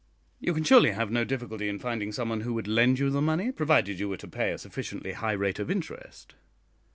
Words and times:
"You 0.39 0.55
can 0.55 0.63
surely 0.63 0.93
have 0.93 1.11
no 1.11 1.23
difficulty 1.23 1.69
in 1.69 1.77
finding 1.77 2.11
some 2.11 2.29
one 2.29 2.41
who 2.41 2.55
would 2.55 2.67
lend 2.67 2.97
you 2.97 3.11
the 3.11 3.21
money, 3.21 3.51
provided 3.51 3.99
you 3.99 4.09
were 4.09 4.17
to 4.17 4.27
pay 4.27 4.51
a 4.51 4.57
sufficiently 4.57 5.11
high 5.11 5.33
rate 5.33 5.59
of 5.59 5.69
interest." 5.69 6.33